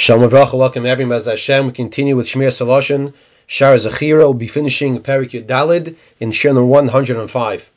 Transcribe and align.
Shalom 0.00 0.30
Avracha, 0.30 0.56
welcome 0.56 0.86
everyone 0.86 1.16
as 1.16 1.26
Hashem. 1.26 1.66
We 1.66 1.72
continue 1.72 2.14
with 2.14 2.28
Shemiras 2.28 2.64
Haloshon. 2.64 3.14
Shar 3.48 3.74
Zechira 3.74 4.22
will 4.22 4.32
be 4.32 4.46
finishing 4.46 5.00
Parak 5.00 5.44
Dalid 5.44 5.96
in 6.20 6.30
Shiur 6.30 6.64
105. 6.64 7.72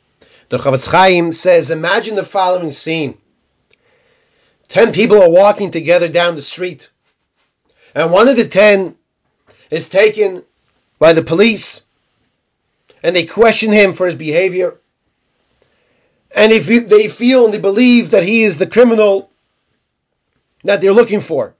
The 0.48 0.56
Chofetz 0.56 0.88
Chaim 0.88 1.32
says, 1.32 1.72
imagine 1.72 2.14
the 2.14 2.22
following 2.22 2.70
scene. 2.70 3.18
Ten 4.68 4.92
people 4.92 5.20
are 5.20 5.28
walking 5.28 5.72
together 5.72 6.06
down 6.06 6.36
the 6.36 6.42
street, 6.42 6.90
and 7.92 8.12
one 8.12 8.28
of 8.28 8.36
the 8.36 8.46
ten 8.46 8.94
is 9.68 9.88
taken 9.88 10.44
by 11.00 11.14
the 11.14 11.22
police, 11.22 11.82
and 13.02 13.16
they 13.16 13.26
question 13.26 13.72
him 13.72 13.94
for 13.94 14.06
his 14.06 14.14
behavior, 14.14 14.76
and 16.32 16.52
if 16.52 16.68
they 16.88 17.08
feel 17.08 17.46
and 17.46 17.52
they 17.52 17.58
believe 17.58 18.10
that 18.10 18.22
he 18.22 18.44
is 18.44 18.58
the 18.58 18.68
criminal 18.68 19.28
that 20.62 20.80
they're 20.80 20.92
looking 20.92 21.18
for. 21.18 21.56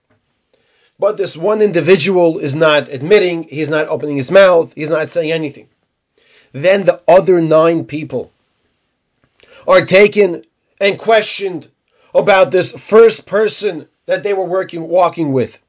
But 0.99 1.17
this 1.17 1.35
one 1.35 1.61
individual 1.61 2.39
is 2.39 2.55
not 2.55 2.87
admitting, 2.87 3.43
he's 3.43 3.69
not 3.69 3.87
opening 3.87 4.17
his 4.17 4.31
mouth, 4.31 4.73
he's 4.73 4.89
not 4.89 5.09
saying 5.09 5.31
anything. 5.31 5.67
Then 6.51 6.85
the 6.85 7.01
other 7.07 7.41
nine 7.41 7.85
people 7.85 8.31
are 9.67 9.85
taken 9.85 10.43
and 10.79 10.99
questioned 10.99 11.67
about 12.13 12.51
this 12.51 12.71
first 12.71 13.25
person 13.25 13.87
that 14.05 14.23
they 14.23 14.33
were 14.33 14.45
working 14.45 14.87
walking 14.87 15.33
with. 15.33 15.59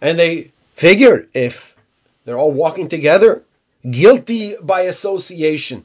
And 0.00 0.18
they 0.18 0.52
figure 0.74 1.28
if 1.34 1.76
they're 2.24 2.38
all 2.38 2.52
walking 2.52 2.88
together, 2.88 3.42
guilty 3.88 4.54
by 4.60 4.82
association, 4.82 5.84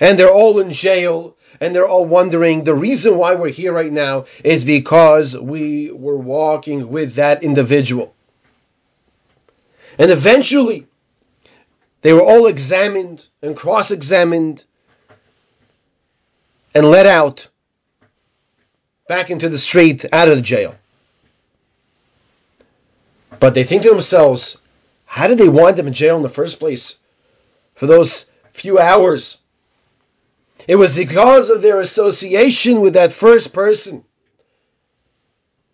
and 0.00 0.18
they're 0.18 0.32
all 0.32 0.60
in 0.60 0.70
jail, 0.72 1.36
and 1.60 1.74
they're 1.74 1.88
all 1.88 2.04
wondering 2.04 2.64
the 2.64 2.74
reason 2.74 3.16
why 3.16 3.34
we're 3.34 3.48
here 3.48 3.72
right 3.72 3.92
now 3.92 4.26
is 4.44 4.64
because 4.64 5.36
we 5.36 5.90
were 5.90 6.16
walking 6.16 6.90
with 6.90 7.14
that 7.14 7.42
individual. 7.42 8.14
And 9.98 10.10
eventually, 10.10 10.86
they 12.02 12.12
were 12.12 12.22
all 12.22 12.46
examined 12.46 13.26
and 13.42 13.56
cross 13.56 13.90
examined 13.90 14.64
and 16.74 16.88
let 16.88 17.06
out 17.06 17.48
back 19.08 19.30
into 19.30 19.48
the 19.48 19.58
street 19.58 20.04
out 20.12 20.28
of 20.28 20.36
the 20.36 20.42
jail. 20.42 20.76
But 23.40 23.54
they 23.54 23.64
think 23.64 23.82
to 23.82 23.90
themselves, 23.90 24.58
how 25.06 25.26
did 25.26 25.38
they 25.38 25.48
wind 25.48 25.80
up 25.80 25.86
in 25.86 25.92
jail 25.92 26.16
in 26.16 26.22
the 26.22 26.28
first 26.28 26.58
place 26.58 26.98
for 27.74 27.86
those 27.86 28.26
few 28.52 28.78
hours? 28.78 29.38
It 30.68 30.76
was 30.76 30.94
because 30.94 31.48
of 31.48 31.62
their 31.62 31.80
association 31.80 32.82
with 32.82 32.92
that 32.92 33.10
first 33.10 33.54
person. 33.54 34.04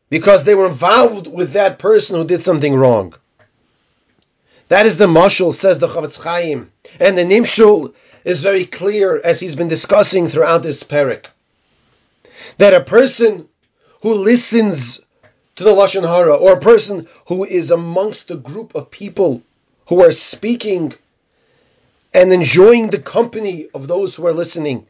Because 0.09 0.45
they 0.45 0.55
were 0.55 0.69
involved 0.69 1.27
with 1.27 1.55
that 1.55 1.81
person 1.81 2.17
who 2.17 2.25
did 2.25 2.41
something 2.41 2.75
wrong. 2.77 3.13
That 4.69 4.87
is 4.87 4.97
the 4.97 5.09
mashal, 5.09 5.53
says 5.53 5.81
the 5.81 5.89
Chofetz 5.89 6.23
Chaim. 6.23 6.71
And 7.01 7.19
the 7.19 7.25
nimshal 7.25 7.93
is 8.25 8.45
very 8.45 8.65
clear 8.65 9.21
as 9.23 9.41
he's 9.41 9.57
been 9.57 9.69
discussing 9.69 10.29
throughout 10.29 10.63
this 10.63 10.85
parak. 10.85 11.27
That 12.59 12.73
a 12.73 12.81
person 12.81 13.49
who 14.03 14.15
listens 14.15 15.01
to 15.57 15.65
the 15.65 15.73
Lashon 15.73 16.03
Hara, 16.03 16.37
or 16.37 16.53
a 16.53 16.61
person 16.61 17.09
who 17.27 17.45
is 17.45 17.73
amongst 17.73 18.31
a 18.31 18.37
group 18.37 18.77
of 18.77 18.93
people 18.93 19.43
who 19.89 20.03
are 20.03 20.13
speaking 20.13 20.95
and 22.15 22.33
enjoying 22.33 22.91
the 22.91 23.01
company 23.01 23.67
of 23.75 23.89
those 23.89 24.15
who 24.15 24.27
are 24.27 24.33
listening. 24.33 24.87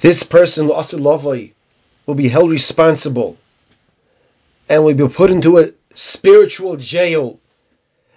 This 0.00 0.22
person, 0.22 0.66
will 0.66 2.14
be 2.16 2.28
held 2.28 2.50
responsible 2.50 3.36
and 4.68 4.84
will 4.84 4.94
be 4.94 5.06
put 5.06 5.30
into 5.30 5.58
a 5.58 5.72
spiritual 5.94 6.76
jail 6.76 7.38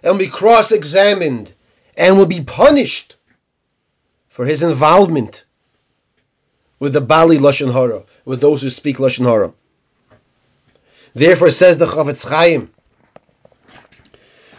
and 0.02 0.14
will 0.14 0.26
be 0.26 0.28
cross 0.28 0.72
examined 0.72 1.54
and 1.98 2.18
will 2.18 2.26
be 2.26 2.42
punished 2.42 3.16
for 4.30 4.46
his 4.46 4.64
involvement 4.64 5.44
with 6.80 6.94
the 6.94 7.02
Baalei 7.02 7.40
Lashon 7.40 7.72
Hara, 7.72 8.04
with 8.26 8.42
those 8.42 8.62
who 8.62 8.70
speak 8.70 8.98
Lashon 8.98 9.26
Hara. 9.26 9.54
Therefore, 11.14 11.52
says 11.52 11.78
the 11.78 11.86
Chofetz 11.86 12.28
Chaim, 12.28 12.72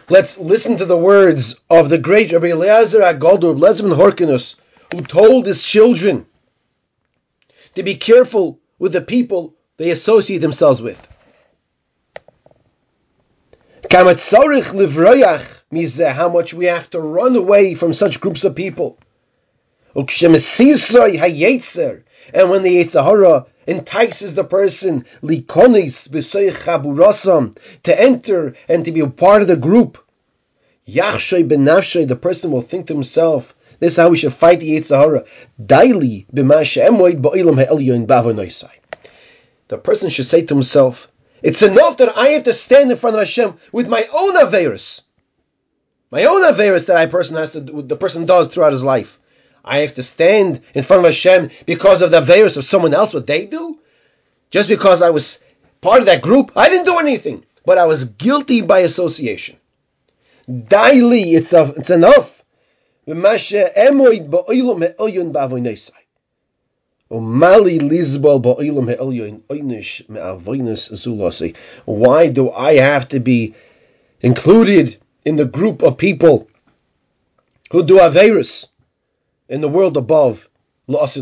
Let's 0.09 0.39
listen 0.39 0.77
to 0.77 0.85
the 0.85 0.97
words 0.97 1.57
of 1.69 1.89
the 1.89 1.99
great 1.99 2.31
Rabbi 2.31 2.53
Eliezer 2.53 3.01
HaGadol, 3.01 3.59
Lezman 3.59 3.97
Horkinus, 3.97 4.55
who 4.93 5.01
told 5.01 5.47
his 5.47 5.65
children 5.65 6.27
to 7.75 7.83
be 7.83 7.97
careful 7.97 8.61
with 8.79 8.93
the 8.93 9.01
people 9.01 9.57
they 9.79 9.91
associate 9.91 10.39
themselves 10.39 10.81
with. 10.81 11.09
How 13.91 14.05
much 14.05 14.33
we 16.55 16.67
have 16.67 16.91
to 16.91 17.01
run 17.01 17.35
away 17.35 17.75
from 17.75 17.93
such 17.93 18.21
groups 18.21 18.45
of 18.45 18.55
people. 18.55 19.01
And 19.97 20.09
when 22.51 22.63
the 22.63 22.77
Yetzer 22.77 23.03
Hara 23.03 23.47
entices 23.67 24.35
the 24.35 24.45
person 24.45 25.05
likonis 25.23 26.09
chaburasam 26.09 27.57
to 27.83 28.01
enter 28.01 28.55
and 28.69 28.85
to 28.85 28.93
be 28.93 29.01
a 29.01 29.07
part 29.07 29.43
of 29.43 29.49
the 29.49 29.57
group. 29.57 29.99
Yachshay 30.89 31.49
benafshay, 31.49 32.07
the 32.07 32.17
person 32.17 32.51
will 32.51 32.61
think 32.61 32.87
to 32.87 32.95
himself, 32.95 33.55
this 33.79 33.95
is 33.95 33.97
how 33.97 34.09
we 34.09 34.17
should 34.17 34.33
fight 34.33 34.61
the 34.61 34.79
Yetzer 34.79 34.99
Hara. 34.99 35.25
Daily 35.65 36.27
The 39.69 39.79
person 39.79 40.11
should 40.11 40.27
say 40.27 40.43
to 40.43 40.55
himself, 40.55 41.11
it's 41.43 41.63
enough 41.63 41.99
that 41.99 42.17
I 42.17 42.29
have 42.29 42.45
to 42.45 42.53
stand 42.53 42.91
in 42.91 42.97
front 42.97 43.17
of 43.17 43.21
Hashem 43.21 43.55
with 43.73 43.89
my 43.89 44.07
own 44.13 44.37
Averis. 44.37 45.03
My 46.11 46.25
own 46.25 46.43
Averis 46.43 46.87
that 46.87 46.97
I 46.97 47.07
person 47.07 47.37
has 47.37 47.53
to 47.53 47.61
the 47.61 47.97
person 47.97 48.25
does 48.25 48.49
throughout 48.49 48.73
his 48.73 48.85
life. 48.85 49.19
I 49.67 49.79
have 49.79 49.95
to 49.95 50.03
stand 50.03 50.61
in 50.75 50.85
front 50.85 51.01
of 51.01 51.07
Hashem 51.07 51.51
because 51.67 52.01
of 52.01 52.13
the 52.13 52.21
Averis 52.21 52.57
of 52.57 52.65
someone 52.65 52.95
else, 52.95 53.13
what 53.13 53.27
they 53.27 53.47
do? 53.47 53.79
Just 54.51 54.69
because 54.69 55.03
I 55.03 55.11
was 55.11 55.45
part 55.81 55.99
of 56.01 56.07
that 56.07 56.23
group, 56.23 56.53
I 56.55 56.69
didn't 56.69 56.87
do 56.87 56.99
anything, 56.99 57.45
but 57.65 57.77
I 57.77 57.87
was 57.87 58.05
guilty 58.05 58.61
by 58.61 58.81
association. 58.81 59.57
Daily, 60.49 61.35
it's, 61.35 61.53
it's 61.53 61.91
enough. 61.91 62.45
Why 71.85 72.29
do 72.29 72.51
I 72.51 72.75
have 72.75 73.09
to 73.09 73.21
be 73.21 73.55
included 74.21 74.97
in 75.25 75.37
the 75.37 75.45
group 75.45 75.83
of 75.83 75.99
people 75.99 76.49
who 77.71 77.85
do 77.85 77.99
Averis? 77.99 78.67
In 79.49 79.61
the 79.61 79.69
world 79.69 79.97
above. 79.97 80.49
It's 80.89 81.17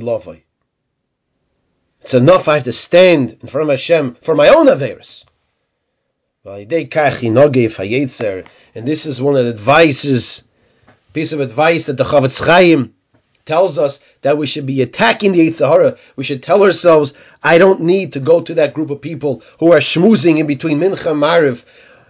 enough 2.15 2.49
I 2.49 2.55
have 2.55 2.65
to 2.65 2.73
stand 2.73 3.37
in 3.41 3.49
front 3.49 3.69
of 3.69 3.73
Hashem 3.73 4.17
for 4.23 4.35
my 4.35 4.49
own 4.49 4.67
Averis. 4.67 5.25
And 6.45 6.69
this 8.87 9.07
is 9.07 9.23
one 9.23 9.37
of 9.37 9.45
the 9.45 9.51
advices, 9.51 10.43
piece 11.13 11.33
of 11.33 11.41
advice 11.41 11.87
that 11.87 11.97
the 11.97 12.05
Chofetz 12.05 12.45
Chaim 12.45 12.95
tells 13.47 13.79
us 13.79 14.01
that 14.23 14.39
we 14.39 14.47
should 14.47 14.67
be 14.67 14.83
attacking 14.83 15.33
the 15.33 15.49
Yetzer 15.49 15.69
Hara. 15.69 15.97
We 16.17 16.25
should 16.25 16.43
tell 16.43 16.63
ourselves, 16.63 17.15
I 17.43 17.59
don't 17.59 17.81
need 17.81 18.15
to 18.15 18.21
go 18.21 18.43
to 18.43 18.55
that 18.55 18.75
group 18.75 18.91
of 18.91 19.01
people 19.01 19.43
who 19.59 19.73
are 19.73 19.81
schmoozing 19.81 20.39
in 20.39 20.47
between 20.47 20.81
Mincha 20.81 21.13
and 21.13 21.23
Mariv 21.23 21.65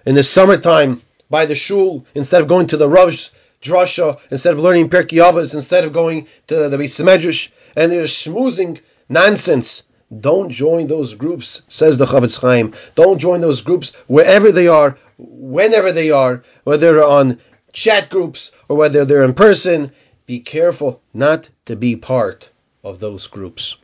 in 0.06 0.14
the 0.14 0.22
summertime 0.22 1.00
by 1.30 1.46
the 1.46 1.54
shul 1.54 2.06
instead 2.14 2.40
of 2.40 2.48
going 2.48 2.68
to 2.68 2.76
the 2.76 2.88
Rav's 2.88 3.30
drasha, 3.64 4.18
instead 4.30 4.52
of 4.52 4.60
learning 4.60 4.90
Pirkei 4.90 5.18
Avos, 5.18 5.54
instead 5.54 5.84
of 5.84 5.92
going 5.92 6.28
to 6.46 6.68
the 6.68 6.76
Beis 6.76 7.02
Medrash, 7.02 7.50
and 7.74 7.90
they're 7.90 8.04
schmoozing 8.04 8.80
nonsense. 9.08 9.82
Don't 10.20 10.50
join 10.50 10.86
those 10.86 11.14
groups, 11.14 11.62
says 11.68 11.98
the 11.98 12.04
Chofetz 12.06 12.38
Chaim. 12.40 12.74
Don't 12.94 13.18
join 13.18 13.40
those 13.40 13.62
groups 13.62 13.94
wherever 14.06 14.52
they 14.52 14.68
are, 14.68 14.98
whenever 15.18 15.90
they 15.90 16.10
are, 16.10 16.44
whether 16.62 16.92
they're 16.92 17.04
on 17.04 17.40
chat 17.72 18.10
groups 18.10 18.52
or 18.68 18.76
whether 18.76 19.04
they're 19.04 19.24
in 19.24 19.34
person. 19.34 19.90
Be 20.26 20.40
careful 20.40 21.00
not 21.12 21.48
to 21.64 21.74
be 21.74 21.96
part 21.96 22.50
of 22.84 23.00
those 23.00 23.26
groups. 23.26 23.76